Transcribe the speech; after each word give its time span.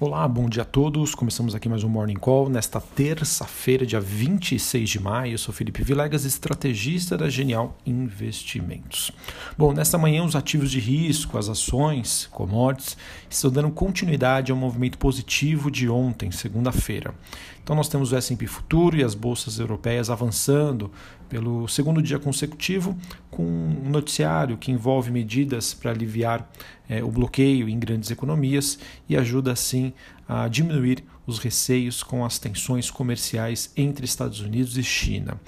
Olá, 0.00 0.26
bom 0.26 0.48
dia 0.48 0.62
a 0.62 0.66
todos. 0.66 1.14
Começamos 1.14 1.54
aqui 1.54 1.68
mais 1.68 1.84
um 1.84 1.88
Morning 1.88 2.16
Call 2.16 2.48
nesta 2.48 2.80
terça-feira, 2.80 3.86
dia 3.86 4.00
26 4.00 4.90
de 4.90 4.98
maio. 4.98 5.34
Eu 5.34 5.38
sou 5.38 5.54
Felipe 5.54 5.84
Vilegas, 5.84 6.24
estrategista 6.24 7.16
da 7.16 7.30
Genial 7.30 7.78
Investimentos. 7.86 9.12
Bom, 9.56 9.72
nesta 9.72 9.96
manhã 9.96 10.24
os 10.24 10.34
ativos 10.34 10.72
de 10.72 10.80
risco, 10.80 11.38
as 11.38 11.48
ações, 11.48 12.28
commodities, 12.32 12.96
estão 13.30 13.52
dando 13.52 13.70
continuidade 13.70 14.50
ao 14.50 14.58
movimento 14.58 14.98
positivo 14.98 15.70
de 15.70 15.88
ontem, 15.88 16.32
segunda-feira. 16.32 17.14
Então 17.62 17.76
nós 17.76 17.88
temos 17.88 18.10
o 18.10 18.16
S&P 18.16 18.48
Futuro 18.48 18.96
e 18.96 19.04
as 19.04 19.14
bolsas 19.14 19.60
europeias 19.60 20.10
avançando 20.10 20.90
pelo 21.34 21.66
segundo 21.66 22.00
dia 22.00 22.20
consecutivo, 22.20 22.96
com 23.28 23.42
um 23.42 23.90
noticiário 23.90 24.56
que 24.56 24.70
envolve 24.70 25.10
medidas 25.10 25.74
para 25.74 25.90
aliviar 25.90 26.48
é, 26.88 27.02
o 27.02 27.10
bloqueio 27.10 27.68
em 27.68 27.76
grandes 27.76 28.08
economias 28.12 28.78
e 29.08 29.16
ajuda 29.16 29.50
assim 29.50 29.92
a 30.28 30.46
diminuir 30.46 31.02
os 31.26 31.40
receios 31.40 32.04
com 32.04 32.24
as 32.24 32.38
tensões 32.38 32.88
comerciais 32.88 33.72
entre 33.76 34.04
Estados 34.04 34.38
Unidos 34.38 34.78
e 34.78 34.84
China. 34.84 35.40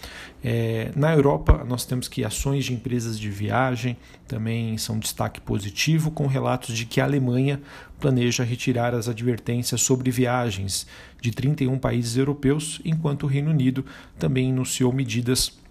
É, 0.43 0.91
na 0.97 1.15
Europa, 1.15 1.65
nós 1.65 1.85
temos 1.85 2.09
que 2.09 2.25
ações 2.25 2.65
de 2.65 2.75
empresas 2.75 3.17
de 3.17 3.31
viagem 3.31 3.97
também 4.27 4.77
são 4.79 4.99
destaque 4.99 5.41
positivo, 5.41 6.11
com 6.11 6.27
relatos 6.27 6.77
de 6.77 6.85
que 6.85 7.01
a 7.01 7.05
Alemanha 7.05 7.63
planeja 8.01 8.43
retirar 8.43 8.93
as 8.93 9.09
advertências 9.09 9.83
sobre 9.83 10.11
viagens 10.11 10.85
de 11.21 11.31
31 11.31 11.79
países 11.79 12.17
europeus, 12.17 12.81
enquanto 12.85 13.23
o 13.23 13.29
Reino 13.29 13.53
Unido 13.53 13.87
também 14.19 14.51
anunciou 14.51 14.93
medidas 14.93 15.65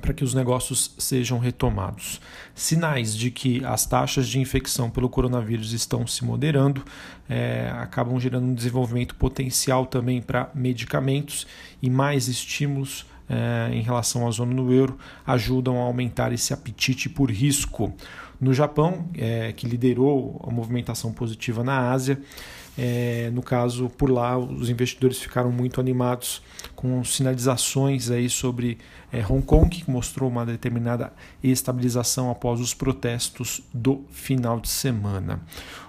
para 0.00 0.12
que 0.12 0.24
os 0.24 0.34
negócios 0.34 0.94
sejam 0.98 1.38
retomados. 1.38 2.20
Sinais 2.54 3.14
de 3.14 3.30
que 3.30 3.64
as 3.64 3.86
taxas 3.86 4.28
de 4.28 4.38
infecção 4.38 4.90
pelo 4.90 5.08
coronavírus 5.08 5.72
estão 5.72 6.06
se 6.06 6.24
moderando 6.24 6.84
é, 7.28 7.70
acabam 7.74 8.18
gerando 8.20 8.46
um 8.46 8.54
desenvolvimento 8.54 9.14
potencial 9.14 9.86
também 9.86 10.22
para 10.22 10.50
medicamentos 10.54 11.46
e 11.82 11.90
mais 11.90 12.28
estímulos 12.28 13.06
é, 13.28 13.70
em 13.72 13.82
relação 13.82 14.26
à 14.26 14.30
zona 14.30 14.54
do 14.54 14.72
euro 14.72 14.98
ajudam 15.26 15.78
a 15.78 15.84
aumentar 15.84 16.32
esse 16.32 16.52
apetite 16.52 17.08
por 17.08 17.30
risco. 17.30 17.92
No 18.40 18.52
Japão, 18.52 19.08
é, 19.16 19.52
que 19.52 19.66
liderou 19.66 20.40
a 20.46 20.50
movimentação 20.50 21.12
positiva 21.12 21.64
na 21.64 21.90
Ásia, 21.90 22.20
é, 22.78 23.30
no 23.32 23.42
caso, 23.42 23.88
por 23.88 24.10
lá, 24.10 24.36
os 24.36 24.68
investidores 24.68 25.18
ficaram 25.18 25.50
muito 25.50 25.80
animados 25.80 26.42
com 26.74 27.02
sinalizações 27.02 28.10
aí 28.10 28.28
sobre 28.28 28.76
é, 29.10 29.24
Hong 29.26 29.42
Kong, 29.42 29.68
que 29.70 29.90
mostrou 29.90 30.28
uma 30.28 30.44
determinada 30.44 31.12
estabilização 31.42 32.30
após 32.30 32.60
os 32.60 32.74
protestos 32.74 33.62
do 33.72 34.04
final 34.10 34.60
de 34.60 34.68
semana. 34.68 35.40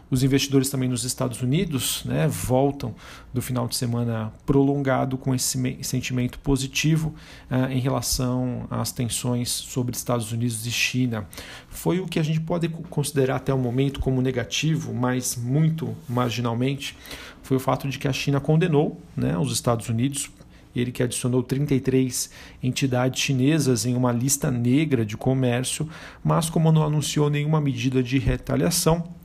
Os 0.09 0.23
investidores 0.23 0.69
também 0.69 0.87
nos 0.87 1.03
Estados 1.03 1.41
Unidos 1.41 2.03
né, 2.05 2.27
voltam 2.27 2.95
do 3.33 3.41
final 3.41 3.67
de 3.67 3.75
semana 3.75 4.31
prolongado 4.45 5.17
com 5.17 5.35
esse 5.35 5.77
sentimento 5.83 6.39
positivo 6.39 7.13
uh, 7.51 7.69
em 7.71 7.79
relação 7.79 8.65
às 8.69 8.91
tensões 8.91 9.49
sobre 9.49 9.95
Estados 9.95 10.31
Unidos 10.31 10.65
e 10.65 10.71
China. 10.71 11.27
Foi 11.67 11.99
o 11.99 12.07
que 12.07 12.19
a 12.19 12.23
gente 12.23 12.39
pode 12.39 12.69
considerar 12.69 13.35
até 13.35 13.53
o 13.53 13.57
momento 13.57 13.99
como 13.99 14.21
negativo, 14.21 14.93
mas 14.93 15.35
muito 15.35 15.93
marginalmente, 16.07 16.97
foi 17.43 17.57
o 17.57 17.59
fato 17.59 17.87
de 17.89 17.99
que 17.99 18.07
a 18.07 18.13
China 18.13 18.39
condenou 18.39 19.01
né, 19.15 19.37
os 19.37 19.51
Estados 19.51 19.89
Unidos 19.89 20.29
ele 20.75 20.91
que 20.91 21.01
adicionou 21.01 21.41
33 21.41 22.29
entidades 22.61 23.19
chinesas 23.19 23.85
em 23.85 23.95
uma 23.95 24.11
lista 24.11 24.51
negra 24.51 25.03
de 25.03 25.17
comércio, 25.17 25.89
mas 26.23 26.49
como 26.51 26.71
não 26.71 26.83
anunciou 26.83 27.31
nenhuma 27.31 27.59
medida 27.59 28.03
de 28.03 28.19
retaliação, 28.19 29.16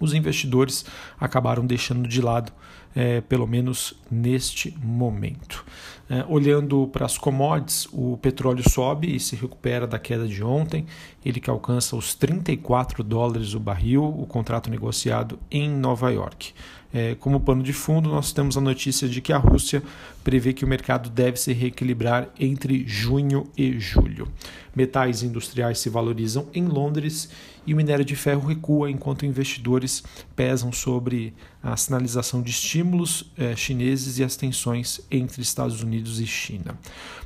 os 0.00 0.14
investidores 0.14 0.84
acabaram 1.18 1.66
deixando 1.66 2.08
de 2.08 2.20
lado, 2.20 2.52
é, 2.94 3.20
pelo 3.20 3.46
menos 3.46 3.94
neste 4.10 4.76
momento. 4.82 5.64
É, 6.08 6.24
olhando 6.28 6.86
para 6.88 7.06
as 7.06 7.16
commodities, 7.16 7.88
o 7.92 8.18
petróleo 8.18 8.62
sobe 8.68 9.14
e 9.14 9.18
se 9.18 9.34
recupera 9.34 9.86
da 9.86 9.98
queda 9.98 10.28
de 10.28 10.44
ontem, 10.44 10.86
ele 11.24 11.40
que 11.40 11.48
alcança 11.48 11.96
os 11.96 12.14
34 12.14 13.02
dólares 13.02 13.54
o 13.54 13.60
barril, 13.60 14.04
o 14.04 14.26
contrato 14.26 14.70
negociado 14.70 15.38
em 15.50 15.68
Nova 15.70 16.10
York. 16.10 16.52
É, 16.96 17.16
como 17.16 17.40
pano 17.40 17.60
de 17.60 17.72
fundo, 17.72 18.08
nós 18.08 18.32
temos 18.32 18.56
a 18.56 18.60
notícia 18.60 19.08
de 19.08 19.20
que 19.20 19.32
a 19.32 19.36
Rússia 19.36 19.82
prevê 20.22 20.52
que 20.52 20.64
o 20.64 20.68
mercado 20.68 21.10
deve 21.10 21.36
se 21.38 21.52
reequilibrar 21.52 22.28
entre 22.38 22.86
junho 22.86 23.48
e 23.56 23.80
julho. 23.80 24.28
Metais 24.76 25.24
industriais 25.24 25.80
se 25.80 25.90
valorizam 25.90 26.46
em 26.54 26.64
Londres 26.66 27.28
e 27.66 27.74
o 27.74 27.76
minério 27.76 28.04
de 28.04 28.14
ferro 28.14 28.46
recua 28.46 28.88
enquanto 28.90 29.26
investidores 29.26 30.04
pesam 30.36 30.70
sobre 30.70 31.34
a 31.60 31.76
sinalização 31.76 32.40
de 32.40 32.50
estímulos 32.50 33.28
é, 33.36 33.56
chineses 33.56 34.18
e 34.18 34.24
as 34.24 34.36
tensões 34.36 35.00
entre 35.10 35.42
Estados 35.42 35.82
Unidos 35.82 36.20
e 36.20 36.26
China. 36.26 36.78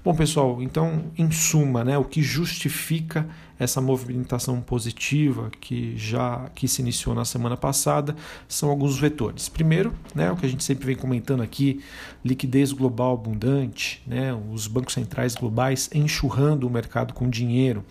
Bom, 0.03 0.15
pessoal, 0.15 0.63
então, 0.63 1.11
em 1.19 1.31
suma, 1.31 1.85
né, 1.85 1.99
o 1.99 2.05
que 2.05 2.23
justifica 2.23 3.29
essa 3.59 3.81
movimentação 3.81 4.61
positiva 4.61 5.51
que 5.61 5.97
já 5.97 6.49
que 6.55 6.69
se 6.69 6.81
iniciou 6.81 7.15
na 7.15 7.25
semana 7.25 7.57
passada 7.57 8.15
são 8.47 8.71
alguns 8.71 8.99
vetores. 8.99 9.49
Primeiro, 9.49 9.93
né, 10.15 10.31
o 10.31 10.37
que 10.37 10.47
a 10.47 10.49
gente 10.49 10.65
sempre 10.65 10.87
vem 10.87 10.97
comentando 10.97 11.43
aqui, 11.43 11.83
liquidez 12.25 12.73
global 12.73 13.15
abundante, 13.15 14.03
né, 14.07 14.33
os 14.51 14.67
bancos 14.67 14.95
centrais 14.95 15.35
globais 15.35 15.91
enxurrando 15.95 16.67
o 16.67 16.71
mercado 16.71 17.13
com 17.13 17.29
dinheiro, 17.29 17.85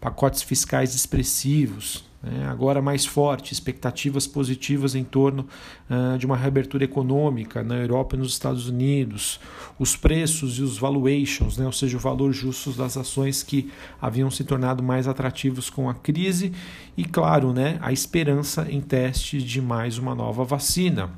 pacotes 0.00 0.42
fiscais 0.42 0.94
expressivos, 0.94 2.04
né, 2.22 2.46
agora 2.48 2.80
mais 2.80 3.04
forte, 3.04 3.52
expectativas 3.52 4.26
positivas 4.26 4.94
em 4.94 5.02
torno 5.02 5.46
uh, 5.90 6.16
de 6.16 6.24
uma 6.24 6.36
reabertura 6.36 6.84
econômica 6.84 7.62
na 7.62 7.76
Europa 7.76 8.14
e 8.14 8.18
nos 8.18 8.32
Estados 8.32 8.68
Unidos, 8.68 9.40
os 9.78 9.96
preços 9.96 10.58
e 10.58 10.62
os 10.62 10.78
valuations, 10.78 11.56
né, 11.56 11.66
ou 11.66 11.72
seja, 11.72 11.96
o 11.96 12.00
valor 12.00 12.32
justo 12.32 12.70
das 12.72 12.96
ações 12.96 13.42
que 13.42 13.70
haviam 14.00 14.30
se 14.30 14.44
tornado 14.44 14.82
mais 14.82 15.08
atrativos 15.08 15.68
com 15.68 15.90
a 15.90 15.94
crise 15.94 16.52
e, 16.96 17.04
claro, 17.04 17.52
né, 17.52 17.78
a 17.80 17.92
esperança 17.92 18.66
em 18.70 18.80
teste 18.80 19.42
de 19.42 19.60
mais 19.60 19.98
uma 19.98 20.14
nova 20.14 20.44
vacina. 20.44 21.10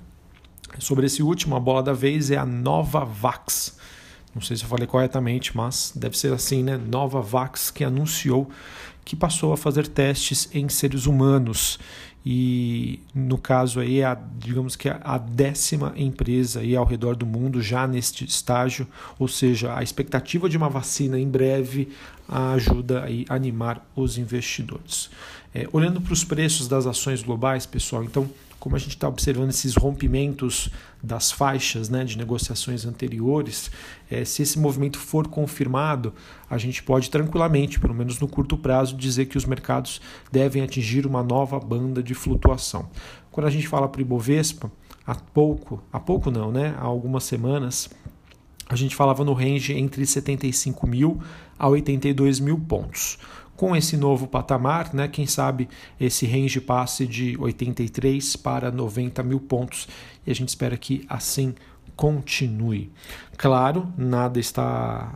Sobre 0.79 1.07
esse 1.07 1.23
último, 1.23 1.55
a 1.55 1.61
bola 1.61 1.83
da 1.83 1.93
vez 1.93 2.31
é 2.31 2.37
a 2.37 2.47
Novavax. 2.47 3.79
Não 4.35 4.43
sei 4.43 4.57
se 4.57 4.65
eu 4.65 4.69
falei 4.69 4.87
corretamente, 4.87 5.57
mas 5.57 5.93
deve 5.95 6.19
ser 6.19 6.33
assim, 6.33 6.63
né? 6.63 6.77
Novavax 6.77 7.71
que 7.71 7.85
anunciou 7.85 8.51
que 9.05 9.15
passou 9.15 9.53
a 9.53 9.57
fazer 9.57 9.87
testes 9.87 10.49
em 10.55 10.69
seres 10.69 11.07
humanos 11.07 11.79
e 12.27 13.01
no 13.15 13.37
caso 13.37 13.81
aí 13.81 14.01
é 14.01 14.07
a, 14.07 14.15
digamos 14.39 14.77
que 14.77 14.89
a 14.89 15.19
décima 15.19 15.93
empresa 15.95 16.61
aí 16.61 16.75
ao 16.75 16.87
redor 16.87 17.15
do 17.15 17.27
mundo 17.27 17.61
já 17.61 17.87
neste 17.87 18.25
estágio, 18.25 18.87
ou 19.19 19.29
seja, 19.29 19.77
a 19.77 19.83
expectativa 19.83 20.49
de 20.49 20.57
uma 20.57 20.71
vacina 20.71 21.19
em 21.19 21.29
breve 21.29 21.91
ajuda 22.27 23.05
aí 23.05 23.27
a 23.29 23.35
animar 23.35 23.87
os 23.95 24.17
investidores. 24.17 25.11
É, 25.55 25.69
olhando 25.71 26.01
para 26.01 26.15
os 26.15 26.25
preços 26.25 26.67
das 26.67 26.87
ações 26.87 27.23
globais, 27.23 27.67
pessoal, 27.67 28.03
então 28.03 28.29
como 28.65 28.77
a 28.77 28.79
gente 28.79 28.97
está 28.97 29.07
observando 29.07 29.51
esses 29.51 29.77
rompimentos 29.77 30.71
das 31.03 31.31
faixas 31.31 31.91
né, 31.91 32.03
de 32.03 32.17
negociações 32.17 32.87
anteriores, 32.87 33.71
é, 34.11 34.25
se 34.25 34.41
esse 34.41 34.59
movimento 34.59 34.99
for 34.99 35.29
confirmado, 35.29 36.15
a 36.49 36.57
gente 36.57 36.83
pode 36.83 37.11
tranquilamente, 37.11 37.79
pelo 37.79 37.93
menos 37.93 38.19
no 38.19 38.27
curto 38.27 38.57
prazo, 38.57 38.97
dizer 38.97 39.27
que 39.27 39.37
os 39.37 39.45
mercados 39.45 40.01
devem 40.33 40.63
atingir 40.63 41.07
uma 41.07 41.23
nova 41.23 41.61
banda 41.61 42.03
de 42.03 42.15
flutuação. 42.15 42.89
Quando 43.31 43.49
a 43.49 43.51
gente 43.51 43.69
fala 43.69 43.87
para 43.87 43.99
o 43.99 44.01
Ibovespa, 44.01 44.73
há 45.07 45.15
pouco, 45.15 45.83
há 45.93 46.01
pouco 46.01 46.31
não, 46.31 46.51
né, 46.51 46.75
há 46.79 46.85
algumas 46.85 47.25
semanas, 47.25 47.91
a 48.67 48.77
gente 48.77 48.97
falava 48.97 49.23
no 49.25 49.35
range 49.35 49.75
entre 49.75 50.07
75 50.07 50.87
mil 50.87 51.21
a 51.59 51.69
82 51.69 52.41
mil 52.41 52.59
pontos 52.59 53.19
com 53.57 53.75
esse 53.77 53.97
novo 53.97 54.27
patamar, 54.27 54.93
né, 54.93 55.09
quem 55.09 55.27
sabe 55.27 55.69
esse 56.01 56.27
range 56.27 56.61
passe 56.61 57.07
de 57.07 57.37
83 57.39 58.37
para 58.37 58.71
90 58.71 59.23
mil 59.23 59.41
pontos 59.41 59.89
e 60.27 60.31
a 60.31 60.35
gente 60.35 60.49
espera 60.49 60.77
que 60.77 61.05
assim 61.09 61.55
continue. 61.97 62.91
Claro, 63.37 63.93
nada 63.97 64.41
está 64.41 65.15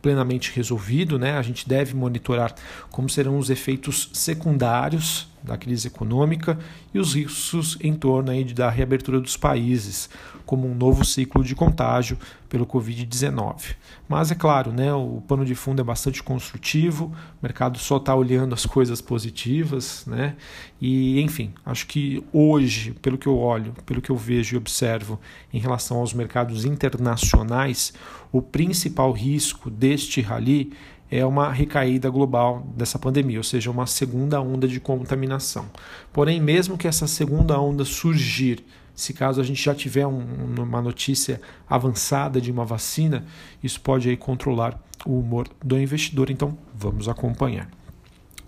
plenamente 0.00 0.52
resolvido, 0.54 1.18
né? 1.18 1.36
A 1.36 1.42
gente 1.42 1.66
deve 1.66 1.94
monitorar 1.94 2.54
como 2.90 3.08
serão 3.08 3.38
os 3.38 3.48
efeitos 3.48 4.10
secundários 4.12 5.28
da 5.44 5.58
crise 5.58 5.88
econômica 5.88 6.58
e 6.92 6.98
os 6.98 7.14
riscos 7.14 7.76
em 7.80 7.94
torno 7.94 8.30
aí 8.30 8.44
da 8.44 8.70
reabertura 8.70 9.20
dos 9.20 9.36
países, 9.36 10.08
como 10.46 10.66
um 10.66 10.74
novo 10.74 11.04
ciclo 11.04 11.44
de 11.44 11.54
contágio 11.54 12.18
pelo 12.48 12.66
Covid-19. 12.66 13.74
Mas 14.08 14.30
é 14.30 14.34
claro, 14.34 14.72
né, 14.72 14.92
o 14.92 15.22
pano 15.26 15.44
de 15.44 15.54
fundo 15.54 15.80
é 15.80 15.84
bastante 15.84 16.22
construtivo, 16.22 17.06
o 17.06 17.42
mercado 17.42 17.78
só 17.78 17.96
está 17.96 18.14
olhando 18.14 18.54
as 18.54 18.64
coisas 18.64 19.00
positivas, 19.00 20.04
né? 20.06 20.36
E 20.80 21.20
enfim, 21.20 21.52
acho 21.64 21.86
que 21.86 22.22
hoje, 22.32 22.92
pelo 23.02 23.18
que 23.18 23.26
eu 23.26 23.36
olho, 23.36 23.74
pelo 23.84 24.00
que 24.00 24.10
eu 24.10 24.16
vejo 24.16 24.54
e 24.54 24.58
observo 24.58 25.18
em 25.52 25.58
relação 25.58 25.98
aos 25.98 26.12
mercados 26.12 26.64
internacionais, 26.64 27.92
o 28.30 28.42
principal 28.42 29.12
risco 29.12 29.70
deste 29.70 30.20
rally 30.20 30.72
é 31.10 31.24
uma 31.24 31.52
recaída 31.52 32.10
global 32.10 32.66
dessa 32.76 32.98
pandemia, 32.98 33.38
ou 33.38 33.44
seja, 33.44 33.70
uma 33.70 33.86
segunda 33.86 34.40
onda 34.40 34.66
de 34.66 34.80
contaminação. 34.80 35.66
Porém, 36.12 36.40
mesmo 36.40 36.78
que 36.78 36.88
essa 36.88 37.06
segunda 37.06 37.58
onda 37.60 37.84
surgir 37.84 38.64
Se 38.94 39.12
caso 39.12 39.40
a 39.40 39.44
gente 39.44 39.62
já 39.62 39.74
tiver 39.74 40.06
um, 40.06 40.54
uma 40.56 40.80
notícia 40.80 41.40
avançada 41.68 42.40
de 42.40 42.52
uma 42.52 42.64
vacina, 42.64 43.26
isso 43.62 43.80
pode 43.80 44.08
aí 44.08 44.16
controlar 44.16 44.80
o 45.04 45.18
humor 45.18 45.48
do 45.62 45.76
investidor. 45.78 46.30
Então, 46.30 46.56
vamos 46.72 47.08
acompanhar. 47.08 47.68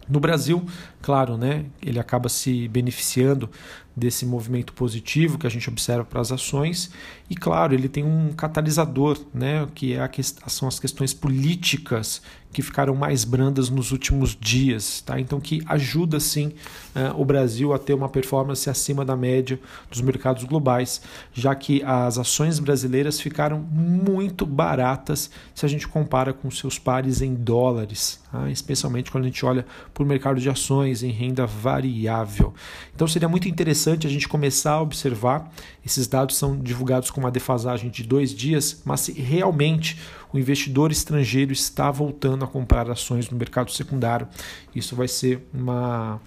No 0.09 0.20
Brasil, 0.20 0.64
claro, 1.02 1.37
né, 1.37 1.64
ele 1.82 1.99
acaba 1.99 2.29
se 2.29 2.69
beneficiando 2.69 3.50
desse 3.97 4.25
movimento 4.25 4.73
positivo 4.73 5.37
que 5.37 5.49
a 5.49 5.50
gente 5.50 5.69
observa 5.69 6.05
para 6.05 6.20
as 6.20 6.31
ações 6.31 6.93
e, 7.29 7.35
claro, 7.35 7.75
ele 7.75 7.88
tem 7.88 8.05
um 8.05 8.32
catalisador, 8.32 9.19
né, 9.35 9.67
que 9.75 9.94
é 9.94 10.00
a 10.00 10.06
que, 10.06 10.23
são 10.23 10.69
as 10.69 10.79
questões 10.79 11.12
políticas 11.12 12.23
que 12.56 12.62
ficaram 12.62 12.94
mais 12.94 13.23
brandas 13.23 13.69
nos 13.69 13.93
últimos 13.93 14.35
dias, 14.35 15.03
tá? 15.03 15.20
Então 15.20 15.38
que 15.38 15.62
ajuda 15.67 16.19
sim 16.19 16.55
uh, 16.94 17.20
o 17.20 17.23
Brasil 17.23 17.75
a 17.75 17.79
ter 17.79 17.93
uma 17.93 18.08
performance 18.08 18.70
acima 18.70 19.05
da 19.05 19.14
média 19.14 19.61
dos 19.91 20.00
mercados 20.00 20.43
globais, 20.44 21.03
já 21.35 21.55
que 21.55 21.82
as 21.85 22.17
ações 22.17 22.58
brasileiras 22.58 23.20
ficaram 23.20 23.58
muito 23.61 24.47
baratas 24.47 25.31
se 25.55 25.67
a 25.67 25.69
gente 25.69 25.87
compara 25.87 26.32
com 26.32 26.50
seus 26.50 26.79
pares 26.79 27.20
em 27.20 27.35
dólares, 27.35 28.20
tá? 28.32 28.50
especialmente 28.50 29.11
quando 29.11 29.25
a 29.25 29.26
gente 29.26 29.44
olha 29.44 29.67
para 29.93 30.02
o 30.02 30.06
mercado 30.06 30.41
de 30.41 30.49
ações 30.49 31.02
em 31.02 31.11
renda 31.11 31.44
variável. 31.44 32.55
Então 32.94 33.06
seria 33.06 33.29
muito 33.29 33.47
interessante 33.47 34.06
a 34.06 34.11
gente 34.11 34.26
começar 34.26 34.73
a 34.73 34.81
observar. 34.81 35.52
Esses 35.85 36.06
dados 36.06 36.37
são 36.37 36.59
divulgados 36.59 37.11
com 37.11 37.20
uma 37.20 37.31
defasagem 37.31 37.91
de 37.91 38.02
dois 38.02 38.35
dias, 38.35 38.81
mas 38.82 39.00
se 39.00 39.12
realmente 39.12 39.99
o 40.32 40.38
investidor 40.38 40.90
estrangeiro 40.90 41.52
está 41.52 41.90
voltando 41.90 42.44
a 42.44 42.49
comprar 42.49 42.90
ações 42.90 43.31
no 43.31 43.37
mercado 43.37 43.70
secundário. 43.70 44.28
Isso 44.75 44.94
vai 44.96 45.08
ser 45.08 45.46
uma, 45.52 46.20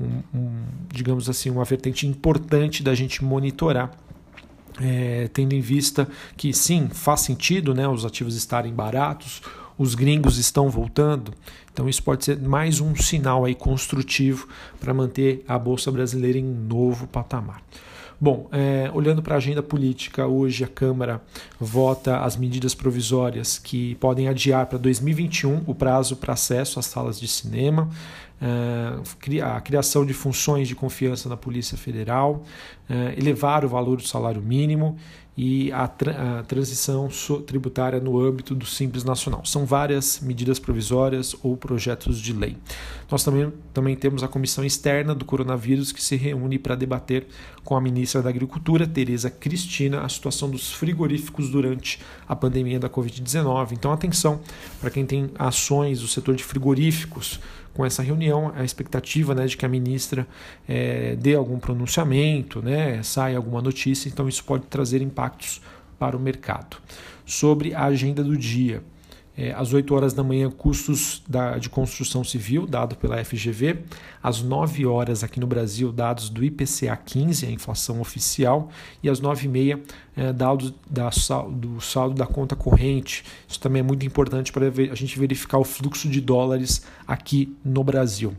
um, 0.00 0.22
um, 0.34 0.64
digamos 0.92 1.28
assim, 1.28 1.50
uma 1.50 1.64
vertente 1.64 2.06
importante 2.06 2.82
da 2.82 2.94
gente 2.94 3.24
monitorar. 3.24 3.90
É, 4.80 5.28
tendo 5.34 5.52
em 5.52 5.60
vista 5.60 6.08
que 6.34 6.52
sim, 6.54 6.88
faz 6.88 7.20
sentido 7.20 7.74
né, 7.74 7.86
os 7.86 8.06
ativos 8.06 8.34
estarem 8.34 8.72
baratos, 8.72 9.42
os 9.76 9.94
gringos 9.94 10.38
estão 10.38 10.70
voltando, 10.70 11.34
então 11.72 11.88
isso 11.88 12.02
pode 12.02 12.24
ser 12.24 12.38
mais 12.40 12.80
um 12.80 12.96
sinal 12.96 13.44
aí 13.44 13.54
construtivo 13.54 14.48
para 14.80 14.94
manter 14.94 15.44
a 15.46 15.58
Bolsa 15.58 15.90
Brasileira 15.90 16.38
em 16.38 16.44
novo 16.44 17.06
patamar. 17.06 17.62
Bom, 18.22 18.46
é, 18.52 18.88
olhando 18.94 19.20
para 19.20 19.34
a 19.34 19.38
agenda 19.38 19.64
política, 19.64 20.28
hoje 20.28 20.62
a 20.62 20.68
Câmara 20.68 21.20
vota 21.58 22.20
as 22.20 22.36
medidas 22.36 22.72
provisórias 22.72 23.58
que 23.58 23.96
podem 23.96 24.28
adiar 24.28 24.66
para 24.66 24.78
2021 24.78 25.64
o 25.66 25.74
prazo 25.74 26.14
para 26.14 26.32
acesso 26.32 26.78
às 26.78 26.86
salas 26.86 27.18
de 27.18 27.26
cinema, 27.26 27.90
é, 28.40 29.42
a 29.42 29.60
criação 29.60 30.06
de 30.06 30.12
funções 30.12 30.68
de 30.68 30.74
confiança 30.76 31.28
na 31.28 31.36
Polícia 31.36 31.76
Federal, 31.76 32.44
é, 32.88 33.12
elevar 33.18 33.64
o 33.64 33.68
valor 33.68 33.96
do 33.96 34.06
salário 34.06 34.40
mínimo 34.40 34.96
e 35.36 35.72
a, 35.72 35.88
tra 35.88 36.40
a 36.40 36.42
transição 36.42 37.08
tributária 37.46 37.98
no 37.98 38.20
âmbito 38.20 38.54
do 38.54 38.66
Simples 38.66 39.02
Nacional. 39.02 39.44
São 39.46 39.64
várias 39.64 40.20
medidas 40.20 40.58
provisórias 40.58 41.34
ou 41.42 41.56
projetos 41.56 42.20
de 42.20 42.32
lei. 42.32 42.56
Nós 43.10 43.24
também, 43.24 43.52
também 43.72 43.96
temos 43.96 44.22
a 44.22 44.28
comissão 44.28 44.64
externa 44.64 45.14
do 45.14 45.24
coronavírus 45.24 45.90
que 45.90 46.02
se 46.02 46.16
reúne 46.16 46.58
para 46.58 46.74
debater 46.74 47.26
com 47.64 47.76
a 47.76 47.80
ministra 47.80 48.22
da 48.22 48.28
Agricultura, 48.28 48.86
Tereza 48.86 49.30
Cristina, 49.30 50.02
a 50.02 50.08
situação 50.08 50.50
dos 50.50 50.72
frigoríficos 50.72 51.48
durante 51.48 51.98
a 52.28 52.36
pandemia 52.36 52.78
da 52.78 52.90
Covid-19. 52.90 53.72
Então, 53.72 53.92
atenção 53.92 54.40
para 54.80 54.90
quem 54.90 55.06
tem 55.06 55.30
ações 55.38 56.00
do 56.00 56.08
setor 56.08 56.34
de 56.34 56.44
frigoríficos 56.44 57.40
com 57.74 57.84
essa 57.84 58.02
reunião, 58.02 58.52
a 58.54 58.64
expectativa 58.64 59.34
né, 59.34 59.46
de 59.46 59.56
que 59.56 59.64
a 59.64 59.68
ministra 59.68 60.26
é, 60.68 61.16
dê 61.16 61.34
algum 61.34 61.58
pronunciamento, 61.58 62.60
né, 62.60 63.02
saia 63.02 63.36
alguma 63.36 63.62
notícia, 63.62 64.08
então 64.08 64.28
isso 64.28 64.44
pode 64.44 64.64
trazer 64.66 65.00
impactos 65.00 65.60
para 65.98 66.16
o 66.16 66.20
mercado. 66.20 66.76
Sobre 67.24 67.74
a 67.74 67.84
agenda 67.84 68.22
do 68.22 68.36
dia, 68.36 68.82
é, 69.36 69.52
às 69.52 69.72
8 69.72 69.94
horas 69.94 70.12
da 70.12 70.22
manhã, 70.22 70.50
custos 70.50 71.22
da, 71.26 71.56
de 71.56 71.70
construção 71.70 72.22
civil, 72.22 72.66
dado 72.66 72.96
pela 72.96 73.22
FGV. 73.24 73.78
Às 74.22 74.42
9 74.42 74.84
horas, 74.84 75.24
aqui 75.24 75.40
no 75.40 75.46
Brasil, 75.46 75.90
dados 75.90 76.28
do 76.28 76.44
IPCA 76.44 76.96
15, 76.96 77.46
a 77.46 77.50
inflação 77.50 78.00
oficial. 78.00 78.68
E 79.02 79.08
às 79.08 79.20
9 79.20 79.46
e 79.46 79.48
meia, 79.48 79.82
é, 80.14 80.32
dados 80.32 80.74
da, 80.88 81.08
do 81.50 81.80
saldo 81.80 82.14
da 82.14 82.26
conta 82.26 82.54
corrente. 82.54 83.24
Isso 83.48 83.58
também 83.58 83.80
é 83.80 83.82
muito 83.82 84.04
importante 84.04 84.52
para 84.52 84.66
a 84.66 84.94
gente 84.94 85.18
verificar 85.18 85.58
o 85.58 85.64
fluxo 85.64 86.08
de 86.08 86.20
dólares 86.20 86.84
aqui 87.06 87.56
no 87.64 87.82
Brasil. 87.82 88.34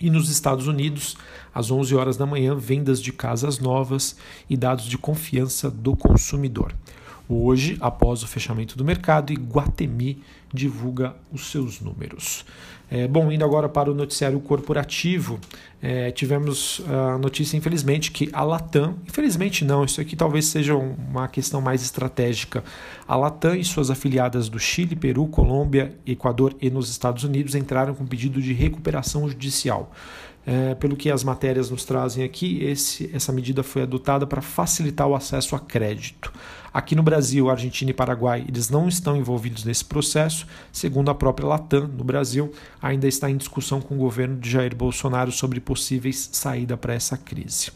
E 0.00 0.08
nos 0.08 0.30
Estados 0.30 0.66
Unidos, 0.66 1.16
às 1.54 1.70
11 1.70 1.94
horas 1.94 2.16
da 2.16 2.24
manhã, 2.24 2.56
vendas 2.56 3.02
de 3.02 3.12
casas 3.12 3.58
novas 3.58 4.16
e 4.48 4.56
dados 4.56 4.86
de 4.86 4.96
confiança 4.96 5.70
do 5.70 5.94
consumidor. 5.94 6.74
Hoje, 7.32 7.76
após 7.80 8.24
o 8.24 8.26
fechamento 8.26 8.76
do 8.76 8.84
mercado, 8.84 9.32
Iguatemi 9.32 10.20
divulga 10.52 11.14
os 11.30 11.48
seus 11.48 11.80
números. 11.80 12.44
É, 12.90 13.06
bom, 13.06 13.30
indo 13.30 13.44
agora 13.44 13.68
para 13.68 13.88
o 13.88 13.94
noticiário 13.94 14.40
corporativo, 14.40 15.38
é, 15.80 16.10
tivemos 16.10 16.82
a 16.88 17.18
notícia, 17.18 17.56
infelizmente, 17.56 18.10
que 18.10 18.28
a 18.32 18.42
Latam, 18.42 18.96
infelizmente 19.06 19.64
não, 19.64 19.84
isso 19.84 20.00
aqui 20.00 20.16
talvez 20.16 20.46
seja 20.46 20.74
uma 20.74 21.28
questão 21.28 21.60
mais 21.60 21.82
estratégica. 21.82 22.64
A 23.06 23.14
Latam 23.14 23.54
e 23.54 23.64
suas 23.64 23.90
afiliadas 23.90 24.48
do 24.48 24.58
Chile, 24.58 24.96
Peru, 24.96 25.28
Colômbia, 25.28 25.94
Equador 26.04 26.56
e 26.60 26.68
nos 26.68 26.90
Estados 26.90 27.22
Unidos 27.22 27.54
entraram 27.54 27.94
com 27.94 28.04
pedido 28.04 28.42
de 28.42 28.52
recuperação 28.52 29.28
judicial. 29.28 29.92
É, 30.46 30.74
pelo 30.74 30.96
que 30.96 31.10
as 31.10 31.22
matérias 31.22 31.70
nos 31.70 31.84
trazem 31.84 32.24
aqui, 32.24 32.64
esse, 32.64 33.10
essa 33.14 33.30
medida 33.30 33.62
foi 33.62 33.82
adotada 33.82 34.26
para 34.26 34.40
facilitar 34.40 35.06
o 35.06 35.14
acesso 35.14 35.54
a 35.54 35.60
crédito. 35.60 36.32
Aqui 36.72 36.94
no 36.94 37.02
Brasil, 37.02 37.50
Argentina 37.50 37.90
e 37.90 37.94
Paraguai, 37.94 38.44
eles 38.48 38.70
não 38.70 38.88
estão 38.88 39.16
envolvidos 39.16 39.64
nesse 39.64 39.84
processo. 39.84 40.46
Segundo 40.72 41.10
a 41.10 41.14
própria 41.14 41.48
Latam, 41.48 41.88
no 41.88 42.04
Brasil, 42.04 42.52
ainda 42.80 43.08
está 43.08 43.28
em 43.28 43.36
discussão 43.36 43.80
com 43.80 43.96
o 43.96 43.98
governo 43.98 44.38
de 44.38 44.48
Jair 44.48 44.74
Bolsonaro 44.74 45.32
sobre 45.32 45.60
possíveis 45.60 46.30
saída 46.32 46.76
para 46.76 46.94
essa 46.94 47.16
crise. 47.16 47.72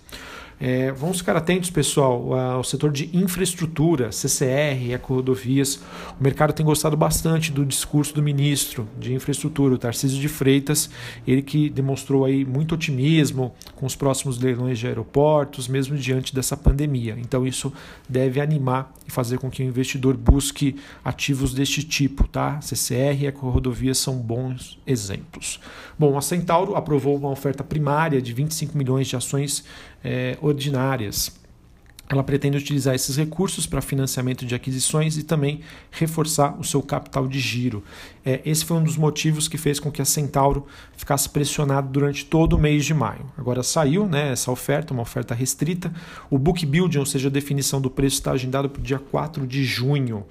É, 0.60 0.92
vamos 0.92 1.18
ficar 1.18 1.36
atentos, 1.36 1.70
pessoal, 1.70 2.32
ao 2.34 2.64
setor 2.64 2.92
de 2.92 3.10
infraestrutura, 3.12 4.12
CCR, 4.12 4.92
eco-rodovias. 4.92 5.80
O 6.18 6.22
mercado 6.22 6.52
tem 6.52 6.64
gostado 6.64 6.96
bastante 6.96 7.50
do 7.50 7.64
discurso 7.64 8.14
do 8.14 8.22
ministro 8.22 8.88
de 8.98 9.12
infraestrutura, 9.12 9.74
o 9.74 9.78
Tarcísio 9.78 10.20
de 10.20 10.28
Freitas, 10.28 10.88
ele 11.26 11.42
que 11.42 11.68
demonstrou 11.68 12.24
aí 12.24 12.44
muito 12.44 12.74
otimismo 12.74 13.54
com 13.74 13.86
os 13.86 13.96
próximos 13.96 14.38
leilões 14.38 14.78
de 14.78 14.86
aeroportos, 14.86 15.68
mesmo 15.68 15.96
diante 15.96 16.34
dessa 16.34 16.56
pandemia. 16.56 17.16
Então 17.18 17.46
isso 17.46 17.72
deve 18.08 18.40
animar 18.40 18.92
e 19.06 19.10
fazer 19.10 19.38
com 19.38 19.50
que 19.50 19.62
o 19.62 19.66
investidor 19.66 20.16
busque 20.16 20.76
ativos 21.04 21.52
deste 21.52 21.82
tipo, 21.82 22.26
tá? 22.28 22.60
CCR 22.60 23.22
e 23.22 23.26
eco-rodovias 23.26 23.98
são 23.98 24.16
bons 24.16 24.78
exemplos. 24.86 25.60
Bom, 25.98 26.16
a 26.16 26.22
Centauro 26.22 26.74
aprovou 26.74 27.16
uma 27.16 27.30
oferta 27.30 27.62
primária 27.62 28.20
de 28.20 28.32
25 28.32 28.76
milhões 28.76 29.06
de 29.06 29.16
ações 29.16 29.64
é, 30.04 30.36
ordinárias. 30.40 31.32
Ela 32.06 32.22
pretende 32.22 32.58
utilizar 32.58 32.94
esses 32.94 33.16
recursos 33.16 33.66
para 33.66 33.80
financiamento 33.80 34.44
de 34.44 34.54
aquisições 34.54 35.16
e 35.16 35.22
também 35.22 35.60
reforçar 35.90 36.54
o 36.60 36.62
seu 36.62 36.82
capital 36.82 37.26
de 37.26 37.40
giro. 37.40 37.82
É, 38.22 38.42
esse 38.44 38.62
foi 38.62 38.76
um 38.76 38.84
dos 38.84 38.98
motivos 38.98 39.48
que 39.48 39.56
fez 39.56 39.80
com 39.80 39.90
que 39.90 40.02
a 40.02 40.04
Centauro 40.04 40.66
ficasse 40.94 41.28
pressionada 41.30 41.88
durante 41.88 42.26
todo 42.26 42.56
o 42.56 42.58
mês 42.58 42.84
de 42.84 42.92
maio. 42.92 43.24
Agora 43.38 43.62
saiu 43.62 44.06
né, 44.06 44.32
essa 44.32 44.50
oferta, 44.50 44.92
uma 44.92 45.02
oferta 45.02 45.34
restrita. 45.34 45.90
O 46.28 46.38
book 46.38 46.66
building, 46.66 46.98
ou 46.98 47.06
seja, 47.06 47.28
a 47.28 47.32
definição 47.32 47.80
do 47.80 47.90
preço, 47.90 48.16
está 48.16 48.32
agendado 48.32 48.68
para 48.68 48.80
o 48.80 48.84
dia 48.84 48.98
4 48.98 49.46
de 49.46 49.64
junho. 49.64 50.26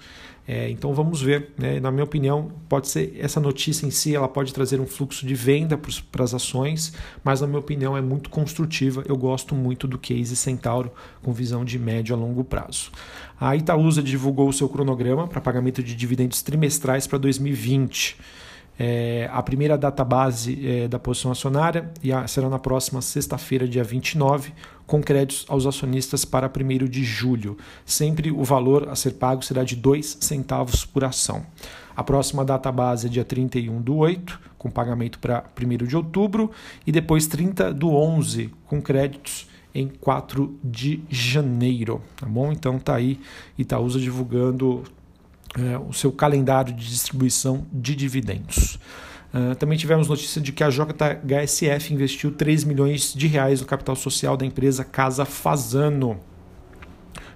É, 0.45 0.69
então 0.69 0.93
vamos 0.93 1.21
ver, 1.21 1.51
né? 1.57 1.79
na 1.79 1.89
minha 1.89 2.03
opinião, 2.03 2.51
pode 2.67 2.89
ser 2.89 3.15
essa 3.17 3.39
notícia 3.39 3.85
em 3.85 3.91
si, 3.91 4.13
ela 4.13 4.27
pode 4.27 4.53
trazer 4.53 4.79
um 4.81 4.85
fluxo 4.85 5.25
de 5.25 5.33
venda 5.33 5.79
para 6.11 6.23
as 6.23 6.33
ações, 6.33 6.93
mas 7.23 7.39
na 7.39 7.47
minha 7.47 7.59
opinião 7.59 7.95
é 7.95 8.01
muito 8.01 8.29
construtiva. 8.29 9.03
Eu 9.07 9.15
gosto 9.15 9.55
muito 9.55 9.87
do 9.87 9.97
case 9.97 10.35
Centauro 10.35 10.91
com 11.21 11.31
visão 11.31 11.63
de 11.63 11.79
médio 11.79 12.13
a 12.13 12.17
longo 12.17 12.43
prazo. 12.43 12.91
A 13.39 13.55
Itaúsa 13.55 14.03
divulgou 14.03 14.49
o 14.49 14.53
seu 14.53 14.67
cronograma 14.67 15.27
para 15.27 15.39
pagamento 15.39 15.81
de 15.81 15.95
dividendos 15.95 16.41
trimestrais 16.41 17.07
para 17.07 17.17
2020 17.17 18.17
é, 18.77 19.29
a 19.31 19.41
primeira 19.43 19.77
data 19.77 20.03
base 20.03 20.67
é, 20.67 20.87
da 20.87 20.97
posição 20.97 21.31
acionária 21.31 21.91
a, 22.13 22.27
será 22.27 22.49
na 22.49 22.59
próxima 22.59 23.01
sexta-feira, 23.01 23.67
dia 23.67 23.83
29, 23.83 24.51
com 24.85 25.01
créditos 25.01 25.45
aos 25.47 25.65
acionistas 25.65 26.25
para 26.25 26.47
1 26.47 26.87
de 26.87 27.03
julho. 27.03 27.57
Sempre 27.85 28.31
o 28.31 28.43
valor 28.43 28.89
a 28.89 28.95
ser 28.95 29.11
pago 29.11 29.43
será 29.43 29.63
de 29.63 29.75
2 29.75 30.17
centavos 30.21 30.85
por 30.85 31.03
ação. 31.03 31.45
A 31.95 32.03
próxima 32.03 32.43
data 32.43 32.71
base 32.71 33.07
é 33.07 33.09
dia 33.09 33.23
31 33.23 33.81
do 33.81 33.97
8, 33.97 34.39
com 34.57 34.71
pagamento 34.71 35.19
para 35.19 35.43
1 35.61 35.85
de 35.85 35.95
outubro, 35.95 36.49
e 36.87 36.91
depois 36.91 37.27
30 37.27 37.71
do 37.73 37.91
11, 37.91 38.49
com 38.65 38.81
créditos 38.81 39.47
em 39.75 39.87
4 39.87 40.57
de 40.63 41.03
janeiro. 41.09 42.01
Tá 42.15 42.25
bom? 42.25 42.51
Então 42.51 42.79
tá 42.79 42.95
aí 42.95 43.19
Itaúsa 43.57 43.99
divulgando 43.99 44.83
é, 45.57 45.77
o 45.77 45.93
seu 45.93 46.11
calendário 46.11 46.73
de 46.73 46.87
distribuição 46.89 47.65
de 47.71 47.95
dividendos. 47.95 48.79
Uh, 49.33 49.55
também 49.55 49.75
tivemos 49.75 50.07
notícia 50.07 50.39
de 50.39 50.51
que 50.51 50.63
a 50.63 50.69
JHSF 50.69 51.91
investiu 51.91 52.31
3 52.31 52.63
milhões 52.65 53.13
de 53.15 53.25
reais 53.25 53.61
no 53.61 53.65
capital 53.65 53.95
social 53.95 54.37
da 54.37 54.45
empresa 54.45 54.83
Casa 54.83 55.25
Fazano. 55.25 56.19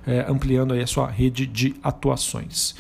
é, 0.06 0.26
ampliando 0.30 0.74
aí 0.74 0.82
a 0.82 0.88
sua 0.88 1.08
rede 1.10 1.46
de 1.46 1.76
atuações. 1.84 2.76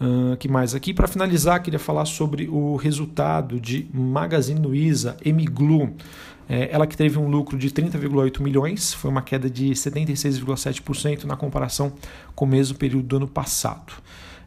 Uh, 0.00 0.36
que 0.36 0.48
mais 0.48 0.74
aqui? 0.74 0.94
Para 0.94 1.06
finalizar, 1.06 1.62
queria 1.62 1.78
falar 1.78 2.06
sobre 2.06 2.48
o 2.48 2.76
resultado 2.76 3.60
de 3.60 3.88
Magazine 3.92 4.60
Luiza, 4.60 5.16
Emiglu. 5.24 5.94
É, 6.48 6.68
ela 6.72 6.86
que 6.86 6.96
teve 6.96 7.18
um 7.18 7.28
lucro 7.28 7.56
de 7.56 7.70
30,8 7.70 8.40
milhões, 8.40 8.92
foi 8.94 9.10
uma 9.10 9.22
queda 9.22 9.48
de 9.48 9.70
76,7% 9.70 11.24
na 11.24 11.36
comparação 11.36 11.92
com 12.34 12.44
o 12.44 12.48
mesmo 12.48 12.76
período 12.76 13.06
do 13.06 13.16
ano 13.16 13.28
passado. 13.28 13.92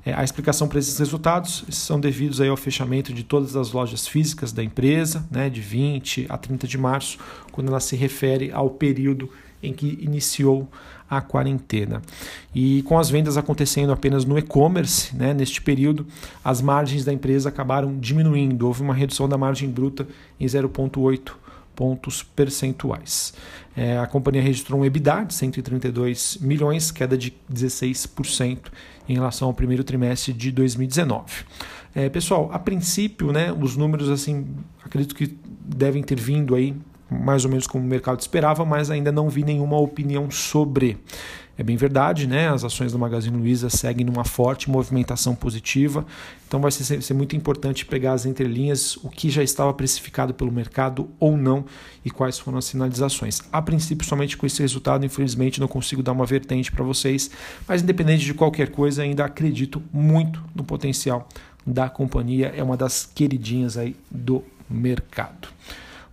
É, 0.06 0.14
a 0.14 0.24
explicação 0.24 0.68
para 0.68 0.78
esses 0.78 0.98
resultados 1.00 1.66
são 1.70 2.00
devidos 2.00 2.40
aí 2.40 2.48
ao 2.48 2.56
fechamento 2.56 3.12
de 3.12 3.24
todas 3.24 3.56
as 3.56 3.72
lojas 3.72 4.08
físicas 4.08 4.52
da 4.52 4.64
empresa, 4.64 5.28
né, 5.32 5.50
de 5.50 5.60
20 5.60 6.28
a 6.30 6.38
30 6.38 6.68
de 6.68 6.78
março, 6.78 7.18
quando 7.52 7.70
ela 7.70 7.80
se 7.80 7.96
refere 7.96 8.52
ao 8.52 8.70
período 8.70 9.30
em 9.64 9.74
que 9.74 9.98
iniciou 10.00 10.70
a 11.10 11.22
quarentena. 11.22 12.04
E 12.54 12.84
com 12.84 13.00
as 13.00 13.10
vendas 13.10 13.36
acontecendo 13.36 13.92
apenas 13.92 14.26
no 14.26 14.38
e-commerce, 14.38 15.16
né, 15.16 15.34
neste 15.34 15.60
período, 15.60 16.06
as 16.44 16.62
margens 16.62 17.04
da 17.04 17.12
empresa 17.12 17.50
acabaram 17.50 17.98
diminuindo. 17.98 18.68
Houve 18.68 18.84
uma 18.84 18.94
redução 18.94 19.28
da 19.28 19.38
margem 19.38 19.70
bruta 19.70 20.08
em 20.40 20.46
0,8 20.46 21.45
pontos 21.76 22.24
percentuais. 22.24 23.34
É, 23.76 23.98
a 23.98 24.08
companhia 24.08 24.42
registrou 24.42 24.80
um 24.80 24.86
EBITDA 24.86 25.26
de 25.26 25.34
132 25.34 26.38
milhões, 26.42 26.92
queda 26.92 27.18
de 27.18 27.34
16% 27.52 28.72
em 29.08 29.14
relação 29.14 29.50
ao 29.50 29.54
primeiro 29.54 29.84
trimestre 29.84 30.34
de 30.34 30.52
2019. 30.52 31.44
É, 31.94 32.10
pessoal, 32.10 32.50
a 32.52 32.60
princípio, 32.60 33.32
né, 33.32 33.54
os 33.54 33.76
números 33.76 34.10
assim, 34.10 34.48
acredito 34.84 35.14
que 35.16 35.38
devem 35.66 36.04
ter 36.04 36.20
vindo 36.20 36.56
aí 36.56 36.76
mais 37.10 37.46
ou 37.46 37.52
menos 37.52 37.68
como 37.68 37.84
o 37.84 37.88
mercado 37.88 38.20
esperava, 38.20 38.66
mas 38.66 38.90
ainda 38.90 39.12
não 39.12 39.30
vi 39.30 39.44
nenhuma 39.44 39.78
opinião 39.78 40.30
sobre. 40.32 40.98
É 41.58 41.64
bem 41.64 41.78
verdade, 41.78 42.28
né? 42.28 42.50
As 42.50 42.66
ações 42.66 42.92
do 42.92 43.00
Magazine 43.00 43.38
Luiza 43.38 43.70
seguem 43.70 44.06
numa 44.06 44.26
forte 44.26 44.70
movimentação 44.70 45.34
positiva, 45.34 46.06
então 46.46 46.60
vai 46.60 46.70
ser, 46.70 47.02
ser, 47.02 47.14
muito 47.14 47.34
importante 47.34 47.86
pegar 47.86 48.12
as 48.12 48.26
entrelinhas, 48.26 48.98
o 48.98 49.10
que 49.10 49.30
já 49.30 49.42
estava 49.42 49.74
precificado 49.74 50.34
pelo 50.34 50.52
mercado 50.52 51.10
ou 51.18 51.38
não 51.38 51.66
e 52.04 52.12
quais 52.12 52.38
foram 52.38 52.58
as 52.58 52.66
sinalizações. 52.66 53.40
A 53.54 53.62
princípio, 53.62 54.06
somente 54.06 54.36
com 54.36 54.46
esse 54.46 54.62
resultado, 54.62 55.06
infelizmente, 55.06 55.62
não 55.62 55.68
consigo 55.68 56.04
dar 56.04 56.12
uma 56.12 56.26
vertente 56.26 56.72
para 56.72 56.84
vocês, 56.84 57.32
mas 57.66 57.82
independente 57.82 58.26
de 58.26 58.34
qualquer 58.34 58.70
coisa, 58.70 59.04
ainda 59.04 59.24
acredito 59.24 59.82
muito 59.94 60.44
no 60.54 60.64
potencial 60.64 61.28
da 61.66 61.90
companhia, 61.90 62.54
é 62.56 62.62
uma 62.62 62.76
das 62.76 63.10
queridinhas 63.16 63.78
aí 63.78 63.96
do 64.12 64.44
mercado. 64.70 65.48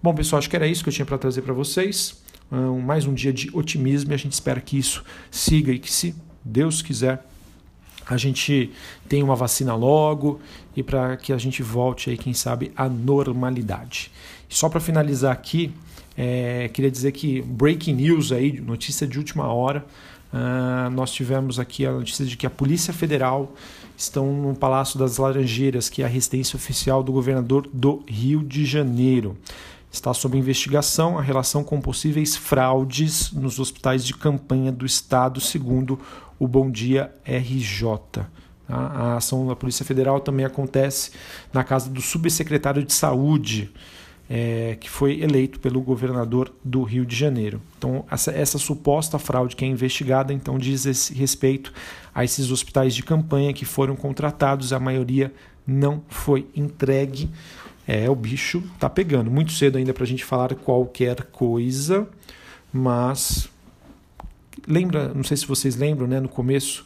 Bom, 0.00 0.14
pessoal, 0.14 0.38
acho 0.38 0.48
que 0.48 0.56
era 0.56 0.66
isso 0.66 0.82
que 0.82 0.88
eu 0.88 0.92
tinha 0.92 1.06
para 1.06 1.18
trazer 1.18 1.42
para 1.42 1.52
vocês. 1.52 2.21
Um, 2.52 2.80
mais 2.80 3.06
um 3.06 3.14
dia 3.14 3.32
de 3.32 3.48
otimismo 3.54 4.12
e 4.12 4.14
a 4.14 4.18
gente 4.18 4.34
espera 4.34 4.60
que 4.60 4.76
isso 4.76 5.02
siga 5.30 5.72
e 5.72 5.78
que, 5.78 5.90
se 5.90 6.14
Deus 6.44 6.82
quiser, 6.82 7.24
a 8.06 8.18
gente 8.18 8.70
tenha 9.08 9.24
uma 9.24 9.34
vacina 9.34 9.74
logo 9.74 10.38
e 10.76 10.82
para 10.82 11.16
que 11.16 11.32
a 11.32 11.38
gente 11.38 11.62
volte 11.62 12.10
aí, 12.10 12.18
quem 12.18 12.34
sabe, 12.34 12.70
à 12.76 12.90
normalidade. 12.90 14.12
Só 14.50 14.68
para 14.68 14.80
finalizar 14.80 15.32
aqui, 15.32 15.72
é, 16.14 16.68
queria 16.68 16.90
dizer 16.90 17.12
que 17.12 17.40
breaking 17.40 17.94
news 17.94 18.32
aí, 18.32 18.60
notícia 18.60 19.06
de 19.06 19.16
última 19.16 19.46
hora, 19.46 19.82
uh, 20.30 20.90
nós 20.90 21.10
tivemos 21.10 21.58
aqui 21.58 21.86
a 21.86 21.92
notícia 21.92 22.26
de 22.26 22.36
que 22.36 22.46
a 22.46 22.50
Polícia 22.50 22.92
Federal 22.92 23.54
estão 23.96 24.30
no 24.30 24.54
Palácio 24.54 24.98
das 24.98 25.16
Laranjeiras, 25.16 25.88
que 25.88 26.02
é 26.02 26.04
a 26.04 26.08
residência 26.08 26.54
oficial 26.54 27.02
do 27.02 27.12
governador 27.12 27.66
do 27.72 28.02
Rio 28.06 28.42
de 28.42 28.66
Janeiro. 28.66 29.38
Está 29.92 30.14
sob 30.14 30.38
investigação 30.38 31.18
a 31.18 31.22
relação 31.22 31.62
com 31.62 31.78
possíveis 31.78 32.34
fraudes 32.34 33.30
nos 33.30 33.60
hospitais 33.60 34.02
de 34.02 34.14
campanha 34.14 34.72
do 34.72 34.86
Estado, 34.86 35.38
segundo 35.38 36.00
o 36.38 36.48
Bom 36.48 36.70
Dia 36.70 37.12
RJ. 37.26 37.98
Tá? 38.10 38.26
A 38.66 39.16
ação 39.18 39.46
da 39.46 39.54
Polícia 39.54 39.84
Federal 39.84 40.18
também 40.18 40.46
acontece 40.46 41.10
na 41.52 41.62
casa 41.62 41.90
do 41.90 42.00
subsecretário 42.00 42.82
de 42.82 42.94
Saúde, 42.94 43.70
é, 44.30 44.78
que 44.80 44.88
foi 44.88 45.20
eleito 45.20 45.60
pelo 45.60 45.82
governador 45.82 46.50
do 46.64 46.82
Rio 46.82 47.04
de 47.04 47.14
Janeiro. 47.14 47.60
Então, 47.76 48.06
essa, 48.10 48.30
essa 48.30 48.56
suposta 48.56 49.18
fraude 49.18 49.54
que 49.54 49.62
é 49.62 49.68
investigada, 49.68 50.32
então, 50.32 50.58
diz 50.58 51.10
respeito 51.10 51.70
a 52.14 52.24
esses 52.24 52.50
hospitais 52.50 52.94
de 52.94 53.02
campanha 53.02 53.52
que 53.52 53.66
foram 53.66 53.94
contratados, 53.94 54.72
a 54.72 54.80
maioria 54.80 55.30
não 55.66 56.02
foi 56.08 56.48
entregue. 56.56 57.28
É, 57.86 58.08
o 58.08 58.14
bicho 58.14 58.62
tá 58.78 58.88
pegando. 58.88 59.30
Muito 59.30 59.52
cedo 59.52 59.78
ainda 59.78 59.92
para 59.92 60.04
a 60.04 60.06
gente 60.06 60.24
falar 60.24 60.54
qualquer 60.54 61.24
coisa, 61.24 62.08
mas 62.72 63.48
lembra, 64.66 65.12
não 65.14 65.24
sei 65.24 65.36
se 65.36 65.46
vocês 65.46 65.76
lembram, 65.76 66.06
né, 66.06 66.20
no 66.20 66.28
começo, 66.28 66.84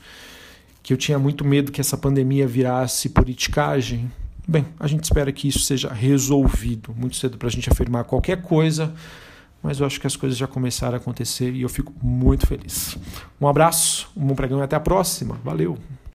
que 0.82 0.92
eu 0.92 0.96
tinha 0.96 1.18
muito 1.18 1.44
medo 1.44 1.72
que 1.72 1.80
essa 1.80 1.96
pandemia 1.96 2.46
virasse 2.46 3.08
politicagem. 3.08 4.10
Bem, 4.46 4.64
a 4.78 4.86
gente 4.86 5.04
espera 5.04 5.32
que 5.32 5.48
isso 5.48 5.60
seja 5.60 5.92
resolvido. 5.92 6.94
Muito 6.96 7.16
cedo 7.16 7.36
para 7.36 7.48
a 7.48 7.50
gente 7.50 7.68
afirmar 7.68 8.04
qualquer 8.04 8.42
coisa, 8.42 8.94
mas 9.62 9.80
eu 9.80 9.86
acho 9.86 10.00
que 10.00 10.06
as 10.06 10.14
coisas 10.14 10.38
já 10.38 10.46
começaram 10.46 10.94
a 10.94 10.98
acontecer 10.98 11.52
e 11.52 11.62
eu 11.62 11.68
fico 11.68 11.92
muito 12.00 12.46
feliz. 12.46 12.96
Um 13.40 13.48
abraço, 13.48 14.08
um 14.16 14.24
bom 14.24 14.34
pregão 14.34 14.60
e 14.60 14.62
até 14.62 14.76
a 14.76 14.80
próxima. 14.80 15.38
Valeu! 15.44 15.76